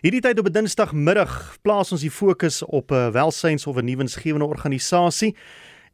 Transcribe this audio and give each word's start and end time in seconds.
Hierdie 0.00 0.22
tyd 0.24 0.38
op 0.40 0.48
'n 0.48 0.52
Dinsdagmiddag 0.52 1.60
plaas 1.60 1.92
ons 1.92 2.00
die 2.00 2.10
fokus 2.10 2.64
op 2.64 2.90
'n 2.90 3.12
welsyns- 3.12 3.66
of 3.66 3.76
'n 3.76 3.84
nuwensgewende 3.84 4.46
organisasie 4.46 5.36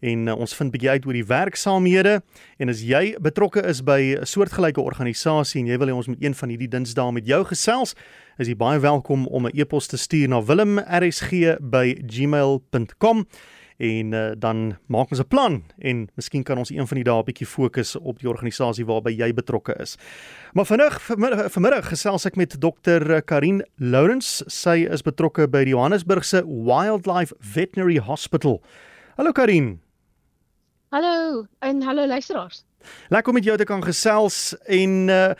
en 0.00 0.26
uh, 0.26 0.38
ons 0.38 0.54
vind 0.54 0.70
bietjie 0.70 0.90
uit 0.90 1.06
oor 1.06 1.12
die 1.12 1.26
werksaamhede 1.26 2.22
en 2.58 2.68
as 2.68 2.82
jy 2.82 3.16
betrokke 3.20 3.66
is 3.66 3.82
by 3.82 4.16
'n 4.20 4.26
soortgelyke 4.26 4.80
organisasie 4.80 5.60
en 5.60 5.66
jy 5.66 5.78
wil 5.78 5.88
hê 5.88 5.92
ons 5.92 6.06
moet 6.06 6.22
een 6.22 6.34
van 6.34 6.48
hierdie 6.48 6.68
dinsdae 6.68 7.12
met 7.12 7.26
jou 7.26 7.44
gesels, 7.44 7.94
is 8.38 8.46
jy 8.46 8.56
baie 8.56 8.78
welkom 8.78 9.26
om 9.26 9.46
'n 9.46 9.58
e-pos 9.58 9.86
te 9.86 9.96
stuur 9.96 10.28
na 10.28 10.42
wilmrsg@gmail.com 10.42 13.26
en 13.76 14.12
uh, 14.12 14.30
dan 14.38 14.76
maak 14.86 15.10
ons 15.10 15.20
'n 15.20 15.28
plan 15.28 15.64
en 15.78 16.08
miskien 16.14 16.42
kan 16.42 16.58
ons 16.58 16.70
een 16.70 16.86
van 16.86 16.96
die 16.96 17.04
dae 17.04 17.18
'n 17.18 17.24
bietjie 17.24 17.46
fokus 17.46 17.96
op 17.96 18.18
die 18.18 18.28
organisasie 18.28 18.86
waarby 18.86 19.10
jy 19.10 19.32
betrokke 19.32 19.76
is. 19.80 19.96
Maar 20.52 20.64
vanmiddag 20.64 21.02
vanmiddag, 21.02 21.52
vanmiddag 21.52 21.88
gesels 21.88 22.24
ek 22.24 22.36
met 22.36 22.60
Dr. 22.60 23.20
Karin 23.20 23.66
Lawrence. 23.76 24.44
Sy 24.46 24.86
is 24.90 25.02
betrokke 25.02 25.48
by 25.48 25.64
die 25.64 25.74
Johannesburgse 25.74 26.44
Wildlife 26.46 27.34
Veterinary 27.38 27.98
Hospital. 27.98 28.62
Hallo 29.16 29.32
Karin. 29.32 29.80
Hallo 30.88 31.46
en 31.58 31.82
hallo 31.82 32.06
luisteraars. 32.06 32.64
Lekker 33.08 33.28
om 33.28 33.34
met 33.34 33.44
jou 33.44 33.56
te 33.56 33.64
kan 33.64 33.82
gesels 33.82 34.54
en 34.66 35.08
uh, 35.08 35.32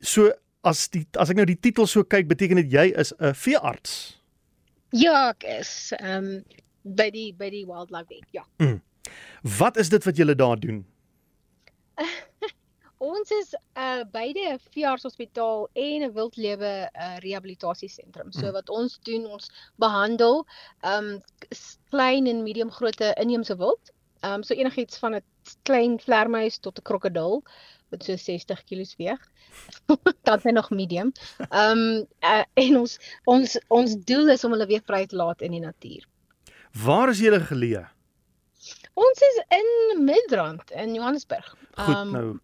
so 0.00 0.32
as 0.60 0.88
die 0.88 1.06
as 1.16 1.30
ek 1.30 1.36
nou 1.36 1.46
die 1.48 1.60
titel 1.60 1.86
so 1.86 2.04
kyk 2.04 2.28
beteken 2.28 2.56
dit 2.56 2.72
jy 2.72 2.90
is 2.98 3.12
'n 3.18 3.34
veearts. 3.34 4.20
Ja, 4.90 5.30
ek 5.30 5.44
is 5.44 5.92
ehm 5.98 6.24
um, 6.24 6.44
by 6.82 7.10
die 7.10 7.34
by 7.36 7.50
die 7.50 7.66
wildlife 7.66 8.08
vet. 8.08 8.26
Ja. 8.30 8.46
Mm. 8.56 8.80
Wat 9.58 9.76
is 9.76 9.88
dit 9.88 10.04
wat 10.04 10.16
julle 10.16 10.34
daar 10.34 10.58
doen? 10.60 10.84
ons 13.00 13.30
is 13.32 13.54
uh 13.80 14.02
beide 14.12 14.42
'n 14.52 14.58
veeartshospitaal 14.74 15.68
en 15.72 16.02
'n 16.02 16.12
wildlewe 16.12 16.90
uh 16.92 17.16
rehabilitasiesentrum. 17.24 18.32
So 18.32 18.46
mm. 18.46 18.52
wat 18.52 18.68
ons 18.68 18.98
doen, 19.08 19.26
ons 19.26 19.50
behandel 19.76 20.46
um 20.84 21.20
klein 21.88 22.26
en 22.26 22.42
medium 22.42 22.70
grootte 22.70 23.14
inheemse 23.16 23.56
wild. 23.56 23.92
Um 24.22 24.42
so 24.42 24.54
enigiets 24.54 24.98
van 24.98 25.14
'n 25.14 25.24
klein 25.62 25.98
vlermuis 26.00 26.58
tot 26.58 26.78
'n 26.78 26.82
krokodil 26.82 27.42
wat 27.90 28.04
so 28.04 28.16
60 28.16 28.64
kg 28.64 28.96
weeg. 28.96 29.20
Dan 30.28 30.40
sy 30.40 30.50
nog 30.50 30.70
medium. 30.70 31.12
Um 31.50 32.06
uh, 32.20 32.44
en 32.54 32.76
ons 32.76 32.98
ons 33.24 33.58
ons 33.68 33.96
doel 34.12 34.28
is 34.36 34.44
om 34.44 34.52
hulle 34.52 34.66
weer 34.66 34.84
vry 34.84 35.06
te 35.06 35.16
laat 35.16 35.40
in 35.40 35.56
die 35.56 35.64
natuur. 35.64 36.09
Waar 36.72 37.10
is 37.10 37.18
julle 37.18 37.40
geleë? 37.40 37.88
Ons 38.94 39.20
is 39.20 39.42
in 39.56 40.04
Midrand 40.04 40.70
in 40.70 40.94
Johannesburg. 40.94 41.54
Goed 41.74 41.96
um, 41.96 42.10
nou. 42.12 42.38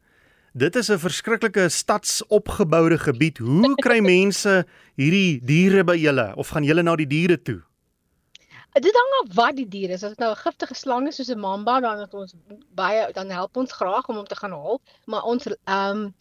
Dit 0.56 0.76
is 0.76 0.88
'n 0.88 0.98
verskriklike 0.98 1.68
stadsopgeboude 1.68 2.98
gebied. 2.98 3.38
Hoe 3.38 3.74
kry 3.84 4.00
mense 4.00 4.66
hierdie 4.96 5.40
diere 5.44 5.84
by 5.84 5.96
julle 5.96 6.32
of 6.36 6.48
gaan 6.48 6.64
julle 6.64 6.82
na 6.82 6.96
die 6.96 7.06
diere 7.06 7.42
toe? 7.42 7.60
Dit 8.72 8.92
hang 8.92 9.12
af 9.20 9.34
wat 9.34 9.56
die 9.56 9.68
dier 9.68 9.90
is. 9.90 10.02
As 10.02 10.10
dit 10.10 10.18
nou 10.18 10.30
'n 10.32 10.42
giftige 10.44 10.74
slang 10.74 11.06
is 11.08 11.16
soos 11.16 11.28
'n 11.28 11.38
mamba, 11.38 11.80
dan 11.80 11.98
het 11.98 12.14
ons 12.14 12.34
baie 12.74 13.12
dan 13.12 13.30
help 13.30 13.56
ons 13.56 13.72
graag 13.72 14.08
om 14.08 14.16
hom 14.16 14.26
te 14.26 14.36
gaan 14.36 14.52
haal, 14.52 14.80
maar 15.04 15.22
ons 15.22 15.46
ehm 15.46 15.96
um, 15.96 16.14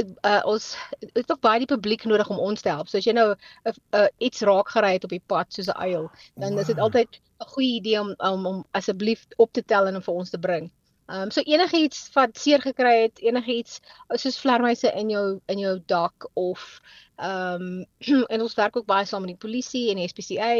uh, 0.00 0.42
ons 0.48 0.76
het 1.00 1.30
ook 1.30 1.40
baie 1.40 1.62
die 1.62 1.68
publiek 1.68 2.04
nodig 2.04 2.30
om 2.30 2.38
ons 2.38 2.60
te 2.60 2.70
help. 2.72 2.88
So 2.88 2.98
as 2.98 3.06
jy 3.06 3.14
nou 3.16 3.32
uh, 3.32 3.72
uh, 3.94 4.06
iets 4.18 4.44
raak 4.48 4.72
gery 4.74 4.94
het 4.96 5.04
op 5.04 5.14
die 5.14 5.22
pad 5.26 5.52
soos 5.52 5.68
'n 5.68 5.78
uil, 5.78 6.10
dan 6.34 6.52
wow. 6.52 6.60
is 6.60 6.66
dit 6.66 6.78
altyd 6.78 7.20
'n 7.40 7.50
goeie 7.54 7.74
idee 7.80 8.00
om 8.00 8.14
om, 8.18 8.46
om 8.46 8.64
asseblief 8.72 9.26
op 9.36 9.52
te 9.52 9.64
tel 9.64 9.86
en 9.86 9.96
om 9.96 10.02
vir 10.02 10.14
ons 10.14 10.30
te 10.30 10.38
bring. 10.38 10.70
Ehm 11.06 11.22
um, 11.22 11.30
so 11.30 11.40
enigiets 11.40 12.08
wat 12.14 12.38
seer 12.38 12.60
gekry 12.60 13.02
het, 13.02 13.18
enigiets 13.18 13.80
soos 14.14 14.38
vlermuise 14.38 14.92
in 14.94 15.10
jou 15.10 15.40
in 15.46 15.58
jou 15.58 15.80
dak 15.86 16.28
of 16.34 16.80
ehm 17.16 17.86
um, 18.08 18.22
en 18.32 18.40
ons 18.40 18.54
werk 18.54 18.76
ook 18.76 18.86
baie 18.86 19.04
saam 19.04 19.26
met 19.26 19.34
die 19.34 19.42
polisie 19.48 19.90
en 19.90 20.00
die 20.00 20.08
SPCA 20.08 20.52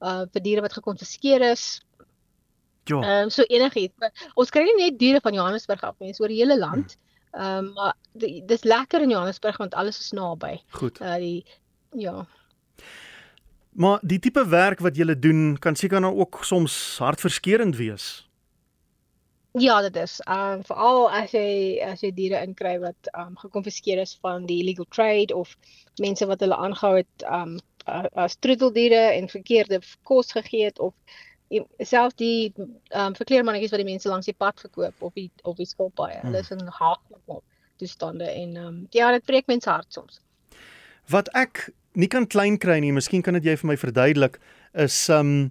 uh 0.00 0.24
vir 0.32 0.42
diere 0.42 0.64
wat 0.64 0.72
gekonfiskeer 0.72 1.44
is. 1.52 1.80
Ja. 2.84 2.98
Ehm 2.98 3.22
um, 3.22 3.30
so 3.30 3.42
enigiets. 3.42 4.26
Ons 4.34 4.50
kry 4.50 4.64
nie 4.64 4.78
net 4.80 4.98
diere 4.98 5.20
van 5.20 5.34
Johannesburg 5.34 5.82
af 5.82 5.98
nie, 6.00 6.14
so 6.14 6.24
oor 6.24 6.32
die 6.32 6.40
hele 6.40 6.58
land. 6.58 6.96
Hmm. 6.96 7.10
Ehm 7.32 7.70
um, 7.76 7.91
dis 8.46 8.62
lekker 8.62 9.02
in 9.02 9.10
Johannesburg 9.10 9.56
want 9.56 9.74
alles 9.74 10.00
is 10.00 10.10
naby. 10.10 10.60
Goed. 10.70 11.00
Uh 11.00 11.16
die 11.16 11.44
ja. 11.96 12.26
Maar 13.72 14.00
die 14.02 14.18
tipe 14.18 14.44
werk 14.48 14.80
wat 14.84 14.96
jy 14.96 15.14
doen 15.18 15.56
kan 15.58 15.76
seker 15.76 16.00
nou 16.00 16.14
ook 16.16 16.44
soms 16.44 16.98
hartverskeurende 16.98 17.76
wees. 17.76 18.28
Ja, 19.52 19.80
dit 19.80 19.96
is. 19.96 20.20
Ehm 20.20 20.52
um, 20.52 20.64
veral 20.64 21.10
as 21.10 21.32
jy 21.32 21.80
as 21.84 22.00
jy 22.00 22.12
diere 22.16 22.40
inkry 22.40 22.78
wat 22.80 23.10
ehm 23.12 23.32
um, 23.32 23.36
gekonfiskeer 23.36 24.00
is 24.00 24.16
van 24.20 24.46
die 24.46 24.62
illegal 24.62 24.86
trade 24.88 25.34
of 25.36 25.56
mense 26.00 26.26
wat 26.26 26.40
hulle 26.40 26.56
aangehou 26.56 26.94
het 26.96 27.26
ehm 27.26 27.58
um, 27.58 28.08
as 28.14 28.36
troeteldiere 28.38 29.02
en 29.18 29.28
verkeerde 29.28 29.80
kos 30.08 30.32
gegee 30.32 30.64
het 30.64 30.78
of 30.78 30.94
selfs 31.78 32.16
die 32.16 32.52
ehm 32.56 33.06
um, 33.06 33.14
verkleermannetjies 33.14 33.74
wat 33.74 33.84
die 33.84 33.90
mense 33.90 34.08
langs 34.08 34.30
die 34.30 34.38
pad 34.44 34.60
verkoop 34.60 35.02
of 35.08 35.12
die 35.20 35.30
of 35.42 35.56
die 35.56 35.68
skilpaaie. 35.68 36.20
Hmm. 36.20 36.30
Hulle 36.30 36.44
is 36.44 36.50
in 36.50 36.68
haaglik 36.80 37.42
toestande 37.82 38.30
en 38.30 38.56
ehm 38.56 38.66
um, 38.66 38.80
ja, 38.94 39.10
dit 39.14 39.24
breek 39.28 39.50
mense 39.50 39.70
hart 39.70 39.90
soms. 39.92 40.20
Wat 41.10 41.28
ek 41.38 41.68
nie 41.98 42.08
kan 42.08 42.26
klein 42.26 42.56
kry 42.58 42.78
nie, 42.80 42.94
miskien 42.94 43.24
kan 43.24 43.36
dit 43.36 43.50
jy 43.50 43.58
vir 43.60 43.72
my 43.74 43.76
verduidelik, 43.80 44.38
is 44.72 44.96
ehm 45.10 45.34
um, 45.34 45.50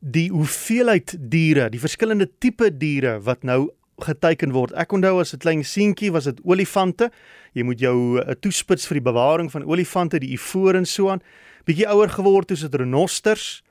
die 0.00 0.30
hoeveelheid 0.32 1.12
diere, 1.28 1.66
die 1.68 1.80
verskillende 1.80 2.24
tipe 2.40 2.70
diere 2.72 3.18
wat 3.20 3.42
nou 3.44 3.68
geteken 4.00 4.54
word. 4.56 4.72
Ek 4.72 4.92
onthou 4.96 5.20
as 5.20 5.34
'n 5.34 5.38
klein 5.38 5.64
seentjie 5.64 6.12
was 6.12 6.24
dit 6.24 6.40
olifante. 6.44 7.10
Jy 7.52 7.62
moet 7.62 7.80
jou 7.80 8.16
uh, 8.16 8.32
toespits 8.40 8.86
vir 8.86 9.00
die 9.00 9.08
bewaring 9.12 9.50
van 9.50 9.64
olifante, 9.64 10.18
die 10.18 10.32
ivoor 10.32 10.74
en 10.74 10.86
so 10.86 11.10
aan. 11.10 11.20
Bietjie 11.66 11.88
ouer 11.88 12.08
geword, 12.08 12.50
is 12.50 12.60
dit 12.60 12.74
renosters. 12.74 13.62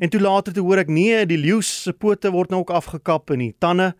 En 0.00 0.08
toe 0.08 0.20
later 0.20 0.52
toe 0.52 0.62
hoor 0.62 0.78
ek 0.78 0.88
nee, 0.88 1.26
die 1.26 1.38
leeu 1.38 1.62
se 1.62 1.92
pote 1.92 2.30
word 2.30 2.50
nou 2.50 2.60
ook 2.60 2.70
afgekap 2.70 3.30
en 3.30 3.38
die 3.38 3.54
tande. 3.58 3.94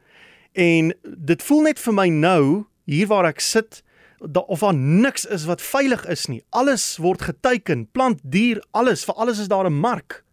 En 0.52 0.92
dit 1.02 1.42
voel 1.42 1.62
net 1.62 1.78
vir 1.78 1.94
my 1.94 2.08
nou 2.08 2.66
hier 2.88 3.10
waar 3.10 3.28
ek 3.28 3.42
sit 3.44 3.82
da, 4.18 4.40
of 4.40 4.64
daar 4.64 4.74
niks 4.74 5.26
is 5.30 5.44
wat 5.46 5.62
veilig 5.62 6.04
is 6.10 6.26
nie. 6.26 6.40
Alles 6.56 6.96
word 7.02 7.22
geteken, 7.28 7.86
plant, 7.94 8.20
dier, 8.24 8.62
alles, 8.76 9.04
vir 9.06 9.14
alles 9.14 9.38
is 9.44 9.50
daar 9.52 9.68
'n 9.68 9.80
mark. 9.80 10.24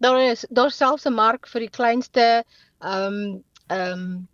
Daar 0.00 0.20
is 0.22 0.46
daar 0.50 0.70
selfs 0.70 1.06
'n 1.06 1.14
mark 1.14 1.48
vir 1.48 1.66
die 1.66 1.74
kleinste 1.74 2.44
ehm 2.80 3.04
um, 3.04 3.44
ehm 3.68 3.92
um, 3.92 4.28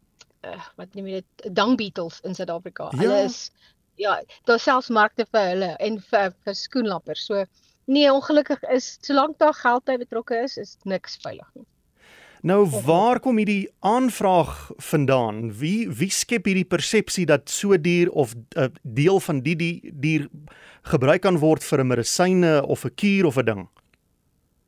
uh, 0.45 0.63
wat 0.77 0.95
noem 0.95 1.07
jy 1.07 1.25
dit 1.25 1.55
dung 1.57 1.77
beetles 1.77 2.21
in 2.21 2.35
Suid-Afrika. 2.35 2.91
Ja. 2.93 2.99
Hulle 2.99 3.25
is 3.25 3.51
ja, 3.97 4.23
daar 4.45 4.59
selfs 4.59 4.89
markte 4.89 5.27
vir 5.33 5.49
hulle 5.49 5.77
en 5.79 6.01
vir, 6.01 6.35
vir 6.45 6.55
skoenlappers. 6.55 7.27
So 7.27 7.45
Nee, 7.85 8.13
ongelukkig 8.13 8.63
is 8.63 8.99
solank 9.01 9.39
daar 9.39 9.55
geld 9.55 9.85
by 9.85 9.97
betrokke 10.01 10.39
is, 10.43 10.57
is 10.57 10.77
niks 10.89 11.19
veilig 11.21 11.49
nie. 11.55 11.67
Nou 12.45 12.67
waar 12.85 13.21
kom 13.25 13.39
hierdie 13.41 13.71
aanvraag 13.81 14.71
vandaan? 14.77 15.47
Wie 15.57 15.89
wie 15.89 16.11
skep 16.13 16.45
hierdie 16.45 16.67
persepsie 16.69 17.25
dat 17.25 17.49
so 17.49 17.77
dier 17.81 18.11
of 18.13 18.35
'n 18.35 18.45
uh, 18.61 18.67
deel 18.83 19.21
van 19.21 19.41
die 19.41 19.57
die 19.57 19.93
dier 19.93 20.29
gebruik 20.83 21.23
kan 21.25 21.39
word 21.39 21.65
vir 21.65 21.81
'n 21.81 21.87
medisyne 21.87 22.67
of 22.67 22.85
'n 22.85 22.95
kuur 22.95 23.27
of 23.27 23.39
'n 23.39 23.45
ding? 23.45 23.63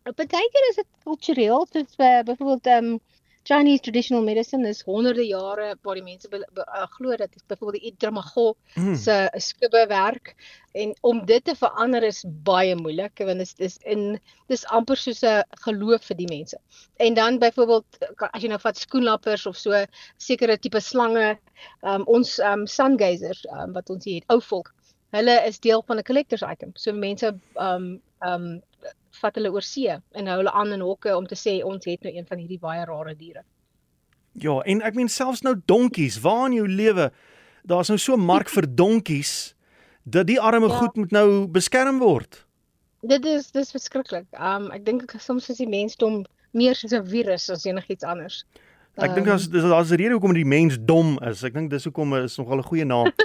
Partykeer 0.03 0.69
is 0.71 0.77
dit 0.77 0.89
kultureel, 1.05 1.67
soos 1.73 1.93
uh, 1.99 2.23
byvoorbeeld 2.25 2.67
ehm 2.67 2.85
um, 2.85 3.01
Chinese 3.47 3.81
traditional 3.81 4.25
medicine 4.27 4.67
is 4.67 4.83
honderde 4.83 5.23
jare 5.23 5.77
waar 5.87 5.95
die 5.95 6.03
mense 6.03 6.27
uh, 6.35 6.87
glo 6.97 7.15
dat 7.17 7.31
byvoorbeeld 7.47 7.83
die 7.83 7.93
Itramago 7.93 8.57
mm. 8.75 8.97
se 8.99 9.29
skubbe 9.39 9.85
werk 9.87 10.33
en 10.75 10.95
om 11.07 11.21
dit 11.27 11.45
te 11.45 11.55
verander 11.55 12.03
is 12.03 12.25
baie 12.27 12.75
moeilik 12.75 13.23
want 13.29 13.39
dit 13.39 13.63
is 13.69 13.79
in 13.87 14.19
dis 14.51 14.67
amper 14.79 14.99
soos 14.99 15.23
'n 15.23 15.45
geloof 15.63 16.09
vir 16.11 16.17
die 16.17 16.29
mense. 16.31 16.59
En 16.99 17.15
dan 17.15 17.39
byvoorbeeld 17.39 17.87
as 18.33 18.43
jy 18.43 18.51
nou 18.51 18.59
vat 18.59 18.77
skoenlappers 18.77 19.47
of 19.47 19.57
so 19.57 19.85
sekere 20.19 20.59
tipe 20.59 20.81
slange, 20.81 21.39
um, 21.83 22.03
ons 22.07 22.39
um, 22.39 22.67
sun 22.67 22.99
gazers 22.99 23.47
um, 23.53 23.73
wat 23.73 23.91
ons 23.91 24.05
hier 24.05 24.21
het, 24.21 24.31
ou 24.35 24.41
volk, 24.41 24.75
hulle 25.15 25.39
is 25.47 25.63
deel 25.63 25.83
van 25.87 25.99
'n 25.99 26.03
collectors 26.03 26.43
item. 26.43 26.75
So 26.75 26.93
mense 26.93 27.31
um 27.55 28.01
um 28.25 28.61
vat 29.21 29.35
hulle 29.39 29.51
oor 29.53 29.65
see 29.65 29.93
en 29.93 30.27
hou 30.29 30.39
hulle 30.41 30.53
aan 30.53 30.73
in 30.77 30.85
hokke 30.85 31.17
om 31.17 31.27
te 31.27 31.39
sê 31.39 31.63
ons 31.65 31.85
het 31.85 32.03
nou 32.05 32.13
een 32.13 32.27
van 32.29 32.39
hierdie 32.39 32.61
baie 32.61 32.85
rare 32.85 33.15
diere. 33.17 33.43
Ja, 34.37 34.61
en 34.69 34.83
ek 34.85 34.95
meen 34.95 35.09
selfs 35.09 35.41
nou 35.43 35.55
donkies, 35.65 36.21
waar 36.21 36.47
in 36.51 36.59
jou 36.59 36.69
lewe 36.69 37.11
daar's 37.67 37.89
nou 37.89 37.99
so 37.99 38.17
mark 38.17 38.51
vir 38.53 38.69
donkies 38.69 39.55
dat 40.05 40.29
die 40.29 40.39
arme 40.41 40.69
ja. 40.69 40.77
goed 40.77 40.97
moet 40.97 41.11
nou 41.11 41.47
beskerm 41.51 41.99
word. 41.99 42.45
Dit 43.07 43.25
is 43.27 43.51
dis 43.51 43.73
verskriklik. 43.75 44.29
Um 44.39 44.71
ek 44.75 44.85
dink 44.87 45.17
soms 45.19 45.51
is 45.51 45.59
die 45.63 45.71
mensdom 45.71 46.25
meer 46.57 46.77
soos 46.77 46.93
'n 46.93 47.05
virus 47.05 47.51
as 47.51 47.67
enigiets 47.67 48.05
anders. 48.05 48.45
Ek 48.97 49.15
dink 49.15 49.27
daar's 49.27 49.49
daar's 49.49 49.91
'n 49.91 49.97
rede 49.97 50.17
hoekom 50.17 50.35
die 50.35 50.45
mens 50.45 50.79
dom 50.81 51.19
is. 51.23 51.43
Ek 51.45 51.55
dink 51.55 51.71
dis 51.71 51.85
hoekom 51.85 52.15
is 52.23 52.37
nogal 52.39 52.59
'n 52.59 52.69
goeie 52.71 52.85
naam. 52.85 53.13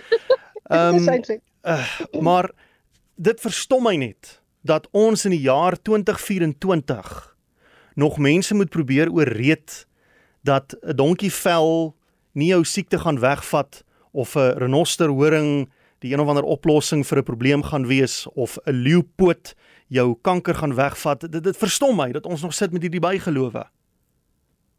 Um, 0.72 1.04
uh, 1.68 2.00
maar 2.22 2.48
dit 3.16 3.42
verstom 3.42 3.84
my 3.84 3.96
net 3.96 4.41
dat 4.62 4.88
ons 4.92 5.26
in 5.26 5.32
die 5.32 5.46
jaar 5.46 5.82
2024 5.82 7.36
nog 7.94 8.18
mense 8.18 8.56
moet 8.56 8.70
probeer 8.70 9.12
ooreed 9.12 9.88
dat 10.44 10.76
'n 10.82 10.96
donkievel 10.96 11.96
nie 12.32 12.48
jou 12.48 12.64
siekte 12.64 13.00
gaan 13.00 13.20
wegvat 13.20 13.84
of 14.12 14.36
'n 14.36 14.58
renosterhoring 14.58 15.70
die 16.00 16.14
een 16.14 16.20
of 16.20 16.28
ander 16.28 16.44
oplossing 16.44 17.08
vir 17.08 17.18
'n 17.18 17.24
probleem 17.24 17.64
gaan 17.64 17.88
wees 17.88 18.28
of 18.34 18.58
'n 18.66 18.72
leeupoot 18.72 19.56
jou 19.88 20.18
kanker 20.22 20.56
gaan 20.56 20.76
wegvat. 20.76 21.32
Dit 21.32 21.44
dit 21.44 21.58
verstom 21.58 21.96
my 21.96 22.12
dat 22.12 22.26
ons 22.26 22.42
nog 22.42 22.54
sit 22.54 22.72
met 22.72 22.82
hierdie 22.82 23.00
bygelowe. 23.00 23.66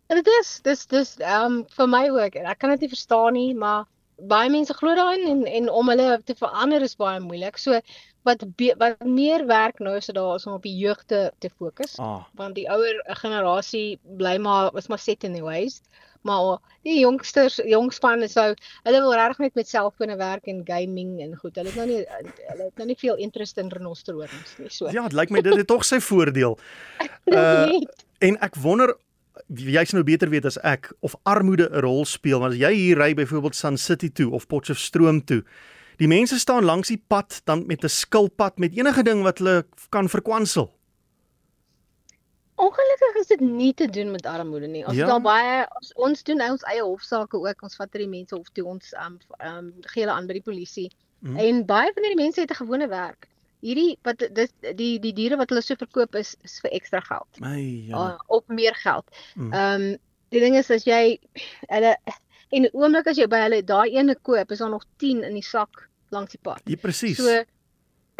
En 0.06 0.16
dit 0.16 0.26
is 0.40 0.60
dis 0.62 0.86
dis 0.86 1.16
ehm 1.18 1.52
um, 1.52 1.64
vir 1.76 1.88
my 1.88 2.08
ook. 2.08 2.34
Ek 2.34 2.58
kan 2.58 2.70
dit 2.70 2.80
nie 2.80 2.88
verstaan 2.88 3.32
nie, 3.32 3.54
maar 3.54 3.84
baie 4.16 4.50
mense 4.50 4.74
glo 4.74 4.94
daarin 4.94 5.28
en 5.28 5.44
en 5.46 5.70
om 5.70 5.88
hulle 5.88 6.20
te 6.24 6.34
verander 6.34 6.82
is 6.82 6.96
baie 6.96 7.20
moeilik. 7.20 7.56
So 7.56 7.80
wat 8.22 8.44
be, 8.56 8.74
wat 8.78 9.04
meer 9.04 9.46
werk 9.46 9.78
nou 9.78 9.96
is 9.96 10.06
daar 10.06 10.34
is 10.34 10.46
om 10.46 10.58
op 10.58 10.62
die 10.62 10.76
jeug 10.76 11.04
te 11.04 11.32
te 11.38 11.50
fokus. 11.50 11.96
Ah. 11.98 12.24
Want 12.38 12.54
die 12.54 12.68
ouer 12.70 13.02
generasie 13.22 13.98
bly 14.02 14.36
maar 14.38 14.70
was 14.72 14.86
maar 14.86 14.98
set 14.98 15.24
in 15.24 15.34
the 15.34 15.42
ways. 15.42 15.80
Maar 16.22 16.58
die 16.86 17.00
jongsters, 17.00 17.58
jongspan 17.66 18.22
is 18.22 18.34
nou 18.38 18.52
hulle 18.82 19.00
wil 19.02 19.14
regtig 19.18 19.38
net 19.38 19.54
met 19.58 19.68
selfone 19.68 20.16
werk 20.16 20.46
en 20.46 20.60
gaming 20.64 21.16
en 21.22 21.34
goed. 21.36 21.56
Hulle 21.58 21.72
het 21.72 21.78
nou 21.80 21.86
nie 21.90 22.02
hulle 22.06 22.68
het 22.68 22.76
nou 22.78 22.86
nie 22.92 22.98
veel 22.98 23.16
interest 23.26 23.58
in 23.58 23.72
renosterorings 23.74 24.58
nie. 24.58 24.70
So. 24.70 24.90
Ja, 24.90 25.02
dit 25.08 25.18
lyk 25.18 25.34
my 25.34 25.42
dit 25.42 25.56
het 25.58 25.66
tog 25.66 25.86
sy 25.86 26.00
voordeel. 26.00 26.58
Uh, 27.32 27.70
en 28.18 28.34
ek 28.42 28.56
wonder 28.58 28.90
jy's 29.46 29.92
nou 29.94 30.02
beter 30.04 30.28
weet 30.28 30.44
as 30.44 30.56
ek 30.66 30.88
of 31.06 31.14
armoede 31.22 31.68
'n 31.70 31.80
rol 31.84 32.04
speel 32.04 32.42
want 32.42 32.52
as 32.52 32.58
jy 32.58 32.72
hier 32.74 32.98
ry 32.98 33.14
byvoorbeeld 33.14 33.54
Sun 33.54 33.78
City 33.78 34.10
toe 34.10 34.30
of 34.34 34.46
Potchefstroom 34.50 35.22
toe 35.24 35.44
die 35.96 36.08
mense 36.08 36.38
staan 36.38 36.64
langs 36.64 36.88
die 36.88 37.02
pad 37.08 37.40
dan 37.44 37.66
met 37.66 37.84
'n 37.84 37.88
skilpad 37.88 38.58
met 38.58 38.76
enige 38.76 39.02
ding 39.02 39.22
wat 39.22 39.38
hulle 39.38 39.66
kan 39.90 40.08
verkwansel 40.08 40.70
Ongelukkig 42.62 43.14
is 43.20 43.26
dit 43.26 43.40
nie 43.40 43.74
te 43.74 43.88
doen 43.90 44.10
met 44.10 44.26
armoede 44.26 44.66
nie. 44.66 44.86
Ons 44.86 44.96
ja. 44.96 45.06
daar 45.06 45.20
baie 45.20 45.66
ons, 45.74 45.92
ons 45.94 46.22
doen 46.22 46.36
nou 46.36 46.50
ons 46.50 46.62
eie 46.62 46.82
hofsaake 46.82 47.36
ook. 47.36 47.62
Ons 47.62 47.74
vat 47.76 47.88
hierdie 47.90 48.10
mense 48.10 48.36
hof 48.36 48.50
toe 48.52 48.64
ons 48.64 48.92
um 49.02 49.18
um 49.40 49.72
gee 49.80 50.04
hulle 50.04 50.14
aan 50.14 50.28
by 50.28 50.32
die 50.32 50.44
polisie. 50.46 50.90
Mm. 51.18 51.36
En 51.36 51.66
baie 51.66 51.90
van 51.94 52.02
hierdie 52.02 52.22
mense 52.22 52.40
het 52.40 52.50
'n 52.50 52.60
gewone 52.62 52.88
werk 52.88 53.26
hierdie 53.62 53.96
wat 54.06 54.22
dis 54.34 54.52
die 54.78 54.96
die 55.02 55.14
diere 55.16 55.38
wat 55.40 55.52
hulle 55.52 55.62
so 55.64 55.78
verkoop 55.78 56.18
is 56.18 56.34
is 56.46 56.58
vir 56.64 56.74
ekstra 56.78 57.02
geld. 57.06 57.42
My 57.44 57.58
ja. 57.60 58.06
Uh, 58.14 58.18
op 58.38 58.48
meer 58.48 58.74
geld. 58.82 59.06
Mm. 59.34 59.52
Ehm 59.52 59.84
mm. 59.84 59.92
um, 59.92 60.00
die 60.32 60.40
ding 60.40 60.54
is 60.56 60.70
as 60.72 60.86
jy 60.88 61.18
hulle 61.68 61.96
en 62.52 62.68
oomblik 62.72 63.08
as 63.10 63.18
jy 63.20 63.26
by 63.30 63.40
hulle 63.46 63.62
daai 63.64 63.96
ene 63.96 64.14
koop, 64.14 64.52
is 64.52 64.62
daar 64.62 64.70
nog 64.70 64.84
10 65.02 65.24
in 65.24 65.34
die 65.34 65.46
sak 65.46 65.88
langs 66.12 66.36
die 66.36 66.42
pad. 66.42 66.62
Ja 66.68 66.76
presies. 66.76 67.18
So 67.18 67.42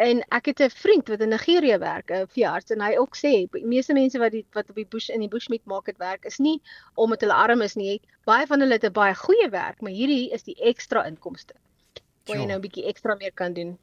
en 0.01 0.23
ek 0.33 0.45
het 0.45 0.59
'n 0.59 0.69
vriend 0.69 1.07
wat 1.07 1.21
in 1.21 1.29
Nigerië 1.29 1.77
werk, 1.79 2.11
'n 2.11 2.27
veearts 2.27 2.71
en 2.71 2.81
hy 2.81 2.97
ook 2.97 3.15
sê 3.15 3.47
die 3.51 3.65
meeste 3.65 3.93
mense 3.93 4.19
wat 4.19 4.31
die 4.31 4.45
wat 4.53 4.69
op 4.69 4.75
die 4.75 4.89
bush 4.89 5.09
in 5.09 5.19
die 5.19 5.29
bushmeat 5.29 5.65
market 5.65 5.97
werk 5.97 6.25
is 6.25 6.39
nie 6.39 6.61
omdat 6.95 7.21
hulle 7.21 7.33
arm 7.33 7.61
is 7.61 7.75
nie. 7.75 8.01
Baie 8.25 8.47
van 8.47 8.59
hulle 8.59 8.73
het 8.73 8.83
'n 8.83 8.91
baie 8.91 9.15
goeie 9.15 9.49
werk, 9.49 9.81
maar 9.81 9.91
hierdie 9.91 10.31
is 10.31 10.43
die 10.43 10.55
ekstra 10.55 11.05
inkomste. 11.05 11.53
Waar 12.25 12.37
jy 12.37 12.45
nou 12.45 12.57
'n 12.57 12.61
bietjie 12.61 12.85
ekstra 12.85 13.15
meer 13.15 13.33
kan 13.33 13.53
doen. 13.53 13.77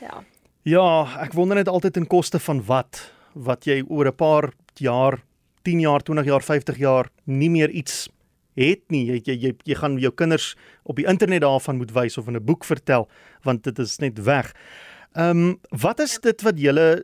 Ja. 0.00 0.24
Ja, 0.62 1.22
ek 1.22 1.32
wonder 1.32 1.56
net 1.56 1.68
altyd 1.68 1.96
in 1.96 2.06
koste 2.06 2.38
van 2.38 2.64
wat 2.64 3.12
wat 3.34 3.64
jy 3.64 3.84
oor 3.88 4.06
'n 4.06 4.16
paar 4.16 4.52
jaar, 4.74 5.22
10 5.62 5.80
jaar, 5.80 6.02
20 6.02 6.24
jaar, 6.24 6.42
50 6.42 6.76
jaar 6.78 7.10
nie 7.24 7.50
meer 7.50 7.70
iets 7.70 8.08
het 8.56 8.82
nie. 8.92 9.04
Jy 9.06 9.20
jy 9.24 9.36
jy, 9.44 9.54
jy 9.64 9.78
gaan 9.78 9.98
jou 10.02 10.12
kinders 10.12 10.54
op 10.84 10.96
die 10.96 11.06
internet 11.06 11.44
daarvan 11.44 11.80
moet 11.80 11.94
wys 11.94 12.18
of 12.18 12.28
in 12.28 12.36
'n 12.36 12.44
boek 12.44 12.64
vertel 12.64 13.08
want 13.44 13.64
dit 13.64 13.78
is 13.78 13.98
net 13.98 14.18
weg. 14.24 14.52
Ehm 15.14 15.30
um, 15.30 15.60
wat 15.70 16.00
is 16.00 16.18
dit 16.18 16.42
wat 16.42 16.58
jy 16.58 17.02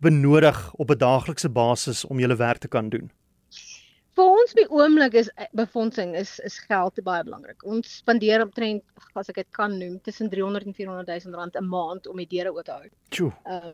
benodig 0.00 0.74
op 0.74 0.90
'n 0.90 0.98
daaglikse 0.98 1.48
basis 1.48 2.04
om 2.04 2.18
jou 2.18 2.36
werk 2.36 2.58
te 2.58 2.68
kan 2.68 2.88
doen? 2.88 3.10
vir 4.16 4.28
ons 4.28 4.54
by 4.56 4.64
oomblik 4.76 5.14
is 5.22 5.30
eh, 5.36 5.48
befondsing 5.56 6.14
is 6.18 6.34
is 6.46 6.58
geld 6.68 7.00
baie 7.06 7.24
belangrik. 7.24 7.64
Ons 7.64 7.98
spandeer 8.02 8.44
omtrent 8.44 8.84
as 9.18 9.30
ek 9.32 9.40
dit 9.42 9.50
kan 9.56 9.72
noem 9.78 9.98
tussen 10.06 10.30
300 10.32 10.68
en 10.68 10.76
400 10.76 11.24
000 11.26 11.38
rand 11.38 11.56
'n 11.56 11.68
maand 11.68 12.08
om 12.10 12.20
die 12.20 12.28
deure 12.28 12.52
oop 12.52 12.64
te 12.64 12.72
hou. 12.72 12.90
Tjoe. 13.10 13.32
Uh, 13.46 13.72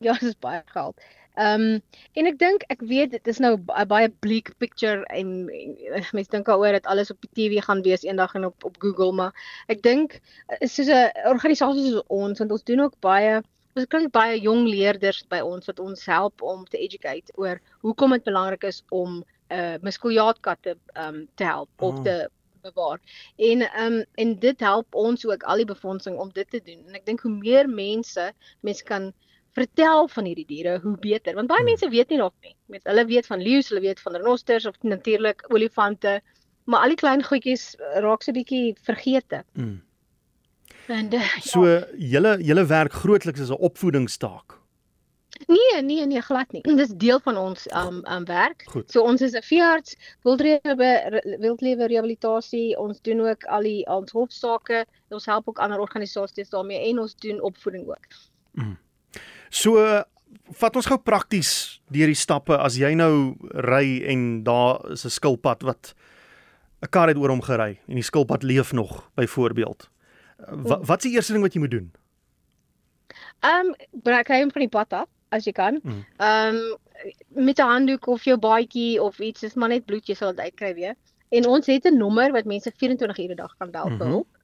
ja, 0.06 0.16
dis 0.20 0.38
baie 0.38 0.62
geld. 0.66 1.00
Ehm 1.40 1.62
um, 1.62 1.82
en 2.18 2.26
ek 2.26 2.38
dink 2.38 2.64
ek 2.74 2.80
weet 2.90 3.12
dit 3.14 3.28
is 3.30 3.38
nou 3.38 3.52
'n 3.56 3.86
baie 3.88 4.08
bleak 4.24 4.50
picture 4.58 5.04
en, 5.14 5.48
en 5.48 6.04
mense 6.16 6.30
dink 6.30 6.46
daaroor 6.46 6.72
dat 6.72 6.88
alles 6.90 7.10
op 7.10 7.20
die 7.22 7.30
TV 7.38 7.62
gaan 7.64 7.82
wees 7.86 8.02
eendag 8.02 8.34
en 8.34 8.44
op 8.50 8.64
op 8.64 8.76
Google, 8.82 9.12
maar 9.12 9.32
ek 9.68 9.82
dink 9.82 10.18
eh, 10.48 10.66
soos 10.66 10.90
'n 10.90 11.12
organisasie 11.30 11.86
soos 11.86 12.04
ons 12.08 12.38
want 12.38 12.52
ons 12.52 12.64
doen 12.64 12.80
ook 12.80 12.98
baie 13.00 13.40
Ons 13.78 13.86
kry 13.86 14.08
baie 14.10 14.38
jong 14.42 14.64
leerders 14.66 15.22
by 15.30 15.38
ons 15.46 15.68
wat 15.70 15.78
ons 15.78 16.06
help 16.10 16.42
om 16.42 16.64
te 16.66 16.78
educate 16.78 17.30
oor 17.38 17.60
hoekom 17.86 18.10
dit 18.16 18.24
belangrik 18.26 18.64
is 18.64 18.82
om 18.90 19.22
uh 19.54 19.76
muskuljaatkatte 19.86 20.74
um 20.98 21.28
te 21.38 21.44
help 21.44 21.70
oh. 21.78 21.88
of 21.88 22.02
te 22.02 22.16
bewaar. 22.66 22.98
En 23.38 23.62
um 23.84 24.04
en 24.14 24.34
dit 24.38 24.60
help 24.60 24.94
ons 24.94 25.26
ook 25.26 25.42
al 25.42 25.62
die 25.62 25.70
befondsing 25.70 26.18
om 26.18 26.32
dit 26.34 26.50
te 26.50 26.60
doen. 26.64 26.82
En 26.88 26.98
ek 26.98 27.06
dink 27.06 27.22
hoe 27.22 27.32
meer 27.32 27.70
mense 27.70 28.32
mense 28.66 28.84
kan 28.84 29.12
vertel 29.52 30.08
van 30.08 30.24
hierdie 30.24 30.46
diere, 30.46 30.78
hoe 30.82 30.96
beter. 30.98 31.34
Want 31.34 31.48
baie 31.48 31.62
hmm. 31.62 31.68
mense 31.72 31.88
weet 31.88 32.08
nie 32.08 32.18
nog 32.18 32.32
nie. 32.40 32.54
Met 32.66 32.84
hulle 32.84 33.04
weet 33.06 33.26
van 33.26 33.42
leeu's, 33.42 33.68
hulle 33.68 33.80
weet 33.80 34.00
van 34.00 34.16
renosters 34.16 34.66
of 34.66 34.74
natuurlik 34.82 35.44
olifante, 35.48 36.20
maar 36.64 36.84
al 36.84 36.94
die 36.94 37.00
klein 37.00 37.22
goedjies 37.24 37.74
raak 38.04 38.22
so 38.22 38.32
bietjie 38.32 38.76
vergete. 38.82 39.44
Hmm. 39.54 39.80
En 40.90 41.12
uh, 41.14 41.36
so 41.42 41.66
ja. 41.66 41.84
julle 41.94 42.38
julle 42.42 42.64
werk 42.66 42.92
grootliks 42.92 43.40
as 43.40 43.50
'n 43.50 43.62
opvoedingstaak. 43.68 44.58
Nee, 45.46 45.82
nee, 45.82 46.06
nee, 46.06 46.20
glad 46.20 46.52
nie. 46.52 46.62
Dis 46.76 46.92
deel 46.96 47.20
van 47.20 47.36
ons 47.36 47.66
um 47.72 48.02
um 48.06 48.24
werk. 48.24 48.64
Goed. 48.66 48.90
So 48.90 49.02
ons 49.02 49.20
is 49.20 49.32
'n 49.32 49.42
veearts, 49.42 49.96
wildlewe 50.22 50.90
wildlewe 51.38 51.86
rehabilitasie. 51.86 52.78
Ons 52.78 53.00
doen 53.00 53.20
ook 53.20 53.44
al 53.44 53.62
die 53.62 53.86
ons 53.86 54.12
hofsaake. 54.12 54.84
Ons 55.08 55.26
help 55.26 55.48
ook 55.48 55.58
ander 55.58 55.78
organisasies 55.78 56.48
daarmee 56.48 56.88
en 56.90 56.98
ons 56.98 57.14
doen 57.14 57.40
opvoeding 57.40 57.88
ook. 57.88 58.06
Mm. 58.52 58.78
So 59.50 59.76
vat 60.60 60.76
ons 60.78 60.86
gou 60.86 60.98
prakties 60.98 61.80
deur 61.90 62.10
die 62.10 62.18
stappe 62.18 62.56
as 62.58 62.78
jy 62.78 62.94
nou 62.98 63.36
ry 63.66 64.00
en 64.10 64.42
daar 64.46 64.80
is 64.92 65.04
'n 65.04 65.10
skilpad 65.10 65.62
wat 65.62 65.94
'n 66.82 66.90
kar 66.90 67.08
het 67.08 67.16
oor 67.16 67.30
hom 67.30 67.42
gery 67.42 67.78
en 67.88 67.94
die 67.94 68.02
skilpad 68.02 68.42
leef 68.42 68.72
nog 68.72 69.10
byvoorbeeld. 69.14 69.90
Wat 70.48 70.86
wat 70.86 70.98
is 70.98 71.10
die 71.10 71.14
eerste 71.14 71.32
ding 71.32 71.42
wat 71.42 71.54
jy 71.54 71.60
moet 71.60 71.70
doen? 71.70 71.92
Ehm 73.40 73.66
um, 73.66 73.74
breek 74.02 74.28
hy 74.28 74.40
hom 74.40 74.50
van 74.50 74.60
die 74.60 74.68
pad 74.68 74.92
af 74.92 75.08
as 75.30 75.44
jy 75.44 75.52
kan. 75.52 75.80
Mm. 75.82 76.04
Ehm 76.16 76.56
um, 76.56 76.76
met 77.28 77.58
'n 77.58 77.62
handdoek 77.62 78.06
of 78.06 78.24
jou 78.24 78.38
baadjie 78.38 79.02
of 79.02 79.18
iets, 79.18 79.40
dis 79.40 79.54
maar 79.54 79.68
net 79.68 79.86
bloed 79.86 80.06
jy 80.06 80.14
sal 80.14 80.34
dit 80.34 80.44
uitkry 80.44 80.74
weer. 80.74 80.94
En 81.30 81.46
ons 81.46 81.66
het 81.66 81.84
'n 81.84 81.96
nommer 81.96 82.32
wat 82.32 82.44
mense 82.44 82.72
24 82.76 83.18
ure 83.18 83.32
'n 83.32 83.36
dag 83.36 83.54
kan 83.58 83.70
bel 83.70 83.88
vir 83.88 83.96
mhm. 83.96 84.08
hulp. 84.08 84.26
Mm 84.26 84.32
-hmm. 84.32 84.39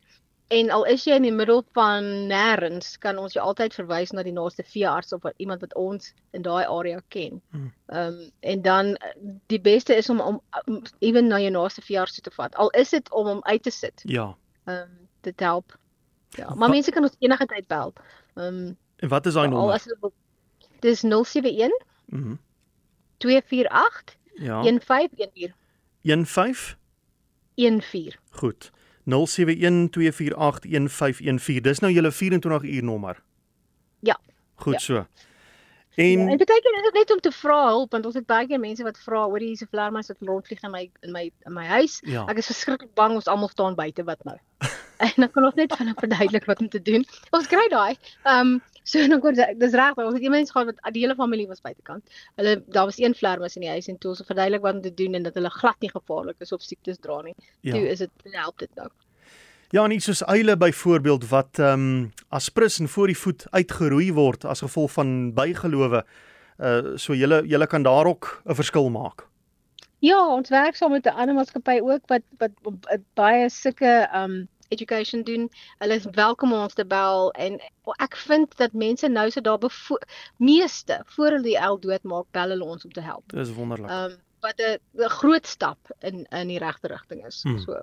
En 0.48 0.70
al 0.70 0.84
is 0.86 1.04
jy 1.04 1.16
in 1.18 1.24
die 1.26 1.32
middel 1.34 1.64
van 1.74 2.04
nêrens, 2.30 2.92
kan 3.02 3.18
ons 3.18 3.34
jou 3.34 3.42
altyd 3.42 3.74
verwys 3.74 4.12
na 4.14 4.22
die 4.22 4.34
naaste 4.34 4.62
veearts 4.62 5.12
of 5.12 5.24
iemand 5.42 5.60
wat 5.60 5.74
ons 5.74 6.12
in 6.30 6.42
daai 6.42 6.64
area 6.64 7.00
ken. 7.08 7.40
Mm. 7.50 7.72
Ehm 7.86 8.20
um, 8.20 8.30
en 8.40 8.62
dan 8.62 8.92
die 9.46 9.60
beste 9.60 9.96
is 9.96 10.10
om 10.10 10.20
om 10.20 10.42
ewen 10.98 11.26
na 11.26 11.40
jou 11.42 11.50
naaste 11.50 11.82
veearts 11.82 12.20
te 12.20 12.30
vat. 12.30 12.54
Al 12.54 12.70
is 12.70 12.90
dit 12.90 13.10
om 13.10 13.26
hom 13.26 13.42
uit 13.42 13.62
te 13.62 13.70
sit. 13.70 14.02
Ja. 14.04 14.36
Ehm 14.64 14.76
um, 14.76 15.08
dit 15.20 15.40
help. 15.40 15.78
Ja, 16.30 16.54
maar 16.54 16.70
mense 16.70 16.90
kan 16.90 17.02
ons 17.02 17.16
enige 17.18 17.46
tyd 17.46 17.66
bel. 17.66 17.92
Ehm 18.34 18.46
um, 18.46 18.76
En 18.96 19.08
wat 19.08 19.26
is 19.26 19.34
daai 19.34 19.48
nommer? 19.48 19.82
Dis 20.80 21.02
071 21.02 21.70
Mhm. 22.06 22.26
Mm 22.28 22.38
248 23.18 24.16
ja. 24.34 24.62
1514. 24.62 25.54
15 26.24 27.82
14. 27.82 28.18
Goed. 28.30 28.70
0712481514. 29.10 29.14
Dis 31.62 31.80
nou 31.80 31.92
julle 31.92 32.12
24 32.12 32.62
uur 32.62 32.84
nommer. 32.84 33.22
Ja. 34.00 34.20
Goed 34.54 34.72
ja. 34.72 34.80
so. 34.80 35.06
En 35.96 36.18
ja, 36.18 36.28
en 36.28 36.36
baie 36.36 36.60
keer 36.60 36.76
is 36.76 36.82
dit 36.82 36.92
net 36.92 37.10
om 37.12 37.20
te 37.24 37.32
vra 37.32 37.60
hulp 37.70 37.94
want 37.96 38.04
ons 38.04 38.14
het 38.18 38.26
baie 38.28 38.46
keer 38.46 38.60
mense 38.60 38.84
wat 38.84 38.98
vra 39.00 39.22
oor 39.24 39.40
hierdie 39.40 39.68
vlermuis 39.70 40.10
wat 40.12 40.28
rondvlieg 40.28 40.60
in 40.66 40.70
my 40.74 40.82
in 41.06 41.12
my 41.14 41.24
in 41.48 41.54
my 41.56 41.64
huis. 41.70 42.00
Ja. 42.04 42.26
Ek 42.28 42.36
is 42.42 42.50
verskriklik 42.52 42.92
bang 43.00 43.14
ons 43.16 43.30
almal 43.32 43.48
staan 43.48 43.78
buite 43.78 44.04
wat 44.04 44.20
nou. 44.28 44.36
en 45.06 45.12
dan 45.16 45.30
kan 45.32 45.48
ons 45.48 45.56
net 45.56 45.72
van 45.72 45.94
verduidelik 45.96 46.44
wat 46.50 46.60
om 46.60 46.68
te 46.68 46.82
doen. 46.82 47.06
Ons 47.36 47.48
kry 47.52 47.64
daai. 47.72 47.96
Ehm 48.24 48.56
um, 48.56 48.62
So 48.86 49.02
dan 49.10 49.20
kon 49.20 49.34
dis 49.34 49.72
reg, 49.74 49.96
ons 49.98 50.14
het 50.14 50.22
iemand 50.22 50.50
gehad 50.50 50.68
wat 50.70 50.92
die 50.94 51.02
hele 51.02 51.16
familie 51.18 51.48
was 51.50 51.60
buitekant. 51.64 52.04
Hulle 52.38 52.60
daar 52.70 52.86
was 52.86 53.00
een 53.02 53.16
vlermus 53.18 53.56
in 53.58 53.64
die 53.66 53.72
huis 53.72 53.88
en 53.90 53.98
toe 53.98 54.12
ons 54.12 54.22
verduidelik 54.28 54.62
wat 54.62 54.78
om 54.78 54.84
te 54.84 54.94
doen 54.94 55.18
en 55.18 55.26
dat 55.26 55.34
hulle 55.34 55.50
glad 55.50 55.80
nie 55.82 55.90
gevaarlik 55.90 56.38
is 56.46 56.54
of 56.54 56.62
siektes 56.62 57.02
dra 57.02 57.18
nie. 57.26 57.34
Ja. 57.66 57.74
Toe 57.74 57.88
is 57.90 58.04
dit 58.04 58.30
help 58.36 58.62
dit 58.62 58.70
nou. 58.78 58.88
Ja, 59.74 59.82
nie 59.90 59.98
soos 60.00 60.22
eile 60.30 60.54
byvoorbeeld 60.56 61.26
wat 61.32 61.58
ehm 61.58 61.86
um, 61.88 62.12
aspris 62.30 62.78
en 62.78 62.88
voor 62.88 63.10
die 63.10 63.18
voet 63.18 63.46
uitgeroei 63.50 64.12
word 64.14 64.46
as 64.46 64.62
gevolg 64.62 64.92
van 64.94 65.32
bygelowe. 65.34 66.04
Uh 66.56 66.94
so 66.94 67.14
julle 67.14 67.42
julle 67.46 67.66
kan 67.66 67.82
daar 67.82 68.06
ook 68.06 68.42
'n 68.46 68.54
verskil 68.54 68.90
maak. 68.90 69.26
Ja, 69.98 70.20
ons 70.28 70.48
werk 70.48 70.76
saam 70.76 70.92
met 70.92 71.06
'n 71.06 71.18
ander 71.18 71.34
maatskappy 71.34 71.80
ook 71.82 72.06
wat 72.06 72.22
wat, 72.38 72.52
wat 72.62 73.00
baie 73.14 73.48
sulke 73.50 74.06
ehm 74.12 74.30
um, 74.30 74.48
education 74.68 75.22
doen. 75.22 75.48
Hulle 75.78 75.94
is 75.94 76.06
welkom 76.12 76.52
om 76.52 76.66
ons 76.66 76.74
te 76.74 76.86
bel 76.86 77.30
en 77.32 77.58
ek 78.02 78.16
vind 78.26 78.56
dat 78.56 78.72
mense 78.72 79.08
nou 79.08 79.30
so 79.30 79.40
daar 79.40 79.58
meeste 80.36 81.02
voor 81.16 81.36
hulle 81.36 81.42
die 81.42 81.58
el 81.58 81.80
dood 81.80 82.02
maak, 82.02 82.26
bel 82.30 82.54
hulle 82.54 82.64
ons 82.64 82.84
om 82.84 82.92
te 82.92 83.04
help. 83.04 83.24
Dis 83.32 83.52
wonderlik. 83.52 83.90
Ehm 83.90 84.12
um, 84.12 84.22
wat 84.44 84.60
'n 84.60 85.08
groot 85.08 85.46
stap 85.46 85.78
in 86.00 86.26
in 86.30 86.48
die 86.48 86.58
regte 86.58 86.88
rigting 86.88 87.26
is. 87.26 87.42
Hmm. 87.42 87.58
So. 87.58 87.82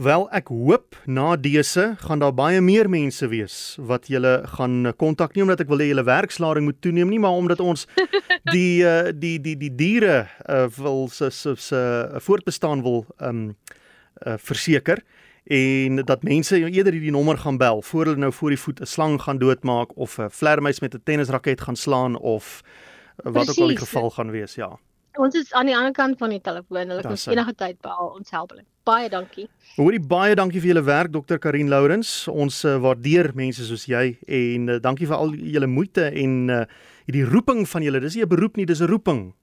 Wel 0.00 0.30
ek 0.32 0.48
hoop 0.48 0.96
na 1.04 1.36
dese 1.36 1.94
gaan 2.00 2.18
daar 2.18 2.34
baie 2.34 2.60
meer 2.60 2.88
mense 2.88 3.26
wees 3.28 3.76
wat 3.76 4.06
julle 4.08 4.42
gaan 4.56 4.94
kontak 4.96 5.34
nie 5.34 5.42
omdat 5.44 5.60
ek 5.60 5.68
wil 5.68 5.82
hê 5.82 5.90
julle 5.90 6.06
werkslading 6.08 6.64
moet 6.64 6.80
toeneem 6.80 7.08
nie 7.08 7.18
maar 7.20 7.36
omdat 7.36 7.60
ons 7.60 7.84
die 8.56 8.80
uh, 8.80 9.12
die 9.12 9.36
die 9.40 9.56
die 9.60 9.74
diere 9.74 10.28
uh, 10.48 10.68
wil 10.78 11.08
se 11.08 11.30
se 11.30 11.52
se 11.56 11.80
voortbestaan 12.16 12.82
wil 12.82 13.04
um 13.18 13.56
uh, 14.26 14.38
verseker 14.38 15.04
en 15.44 15.96
dat 15.96 16.22
mense 16.22 16.58
eerder 16.70 16.92
hierdie 16.92 17.10
nommer 17.10 17.38
gaan 17.38 17.56
bel 17.56 17.82
voor 17.82 18.04
hulle 18.04 18.16
nou 18.16 18.32
voor 18.32 18.48
die 18.48 18.58
voet 18.58 18.80
'n 18.80 18.86
slang 18.86 19.20
gaan 19.22 19.38
doodmaak 19.38 19.96
of 19.96 20.18
'n 20.18 20.30
vlermuis 20.30 20.80
met 20.80 20.94
'n 20.94 21.02
tennisraket 21.04 21.60
gaan 21.60 21.76
slaan 21.76 22.18
of 22.18 22.62
wat 23.16 23.32
Precies. 23.32 23.50
ook 23.50 23.62
al 23.62 23.68
die 23.68 23.76
geval 23.76 24.10
gaan 24.10 24.30
wees 24.30 24.54
ja 24.54 24.78
Ons 25.18 25.34
is 25.34 25.52
aan 25.58 25.66
die 25.66 25.74
ander 25.74 25.92
kant 25.92 26.18
van 26.18 26.30
die 26.30 26.40
telefoon. 26.40 26.92
Hulle 26.92 27.02
kan 27.02 27.16
enige 27.32 27.54
tyd 27.58 27.80
bel. 27.82 28.12
Ons 28.14 28.30
help 28.30 28.52
hulle. 28.54 28.62
Baie 28.86 29.08
dankie. 29.10 29.48
Hoorie 29.74 30.00
baie 30.00 30.36
dankie 30.38 30.60
vir 30.62 30.72
julle 30.72 30.84
werk 30.86 31.10
Dr. 31.12 31.40
Karin 31.42 31.70
Lourens. 31.72 32.28
Ons 32.30 32.62
uh, 32.64 32.76
waardeer 32.82 33.32
mense 33.34 33.66
soos 33.66 33.88
jy 33.90 34.14
en 34.26 34.68
uh, 34.68 34.78
dankie 34.82 35.08
vir 35.10 35.18
al 35.18 35.34
julle 35.34 35.66
moeite 35.70 36.06
en 36.14 36.36
uh, 36.48 36.62
hierdie 37.08 37.26
roeping 37.26 37.64
van 37.68 37.86
julle. 37.86 38.00
Dis 38.00 38.16
nie 38.16 38.24
'n 38.24 38.30
beroep 38.30 38.56
nie, 38.56 38.66
dis 38.66 38.80
'n 38.80 38.90
roeping. 38.90 39.34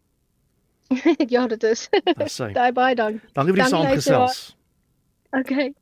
ja, 1.35 1.47
dit 1.47 1.63
is. 1.63 1.89
Daai 2.53 2.71
baie 2.81 2.95
dankie. 2.95 3.27
Dankie 3.33 3.53
vir 3.53 3.63
die 3.63 3.69
saamgesels. 3.69 4.55
Okay. 5.35 5.73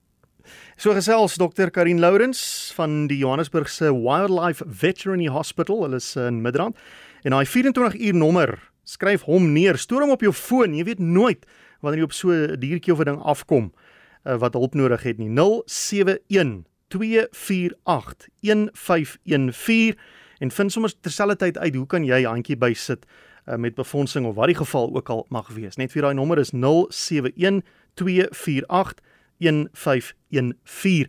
So 0.76 0.92
gesels 0.92 1.38
Dr. 1.40 1.70
Karin 1.72 2.02
Lourens 2.04 2.74
van 2.76 3.06
die 3.08 3.22
Johannesburgse 3.22 3.94
Wildlife 3.96 4.66
Veterinary 4.68 5.30
Hospital. 5.32 5.86
Hulle 5.86 6.02
is 6.02 6.10
in 6.20 6.42
Midrand. 6.44 6.76
En 7.24 7.32
hy 7.32 7.46
24 7.48 7.96
uur 7.96 8.18
nommer 8.20 8.52
skryf 8.84 9.24
hom 9.24 9.54
neer, 9.56 9.80
stoor 9.80 10.04
hom 10.04 10.12
op 10.12 10.26
jou 10.26 10.34
foon. 10.36 10.76
Jy 10.76 10.84
weet 10.90 11.00
nooit 11.00 11.48
wanneer 11.80 12.04
jy 12.04 12.10
op 12.10 12.18
so 12.18 12.36
'n 12.36 12.60
diertjie 12.60 12.92
of 12.92 13.00
'n 13.00 13.08
ding 13.08 13.22
afkom 13.24 13.72
uh, 13.72 14.36
wat 14.36 14.54
hulp 14.54 14.76
nodig 14.76 15.04
het 15.04 15.18
nie. 15.18 15.30
071 15.32 16.68
248 16.92 18.28
1514 18.44 19.96
en 20.40 20.52
vind 20.52 20.72
sommer 20.72 20.92
terselfdertyd 21.00 21.58
uit 21.58 21.76
hoe 21.76 21.88
kan 21.88 22.04
jy 22.04 22.24
handjie 22.28 22.58
bysit 22.58 23.06
uh, 23.48 23.56
met 23.56 23.76
befondsing 23.76 24.26
of 24.26 24.36
wat 24.36 24.48
die 24.48 24.60
geval 24.60 24.92
ook 24.92 25.10
al 25.10 25.26
mag 25.30 25.48
wees. 25.56 25.78
Net 25.78 25.92
vir 25.92 26.02
daai 26.02 26.14
nommer 26.14 26.38
is 26.38 26.52
071 26.52 27.64
248 27.94 29.00
1514 29.40 31.04